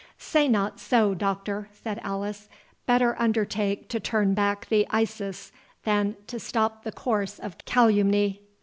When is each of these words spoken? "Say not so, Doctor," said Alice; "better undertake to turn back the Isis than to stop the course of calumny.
"Say 0.17 0.47
not 0.47 0.79
so, 0.79 1.13
Doctor," 1.13 1.69
said 1.73 2.01
Alice; 2.03 2.49
"better 2.87 3.15
undertake 3.19 3.87
to 3.89 3.99
turn 3.99 4.33
back 4.33 4.67
the 4.67 4.87
Isis 4.89 5.51
than 5.83 6.15
to 6.25 6.39
stop 6.39 6.83
the 6.83 6.91
course 6.91 7.37
of 7.37 7.55
calumny. 7.65 8.41